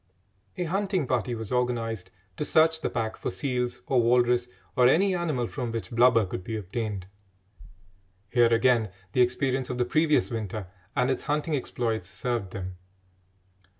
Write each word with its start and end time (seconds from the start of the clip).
A 0.57 0.63
hunting 0.63 1.05
party 1.05 1.35
was 1.35 1.51
organised 1.51 2.09
to 2.35 2.43
search 2.43 2.81
the 2.81 2.89
pack 2.89 3.17
for 3.17 3.29
seals 3.29 3.83
or 3.85 4.01
walrus 4.01 4.47
or 4.75 4.87
any 4.87 5.13
animal 5.15 5.45
from 5.45 5.71
which 5.71 5.91
blubber 5.91 6.25
could 6.25 6.43
be 6.43 6.57
obtained. 6.57 7.05
Here 8.31 8.51
again 8.51 8.89
the 9.11 9.21
experience 9.21 9.69
of 9.69 9.77
the 9.77 9.85
previous 9.85 10.31
winter 10.31 10.65
and 10.95 11.11
its 11.11 11.25
hunting 11.25 11.55
exploits 11.55 12.09
served 12.09 12.49
them. 12.49 12.77